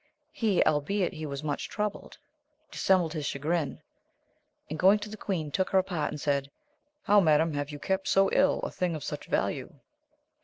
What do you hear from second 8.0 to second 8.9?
so ill a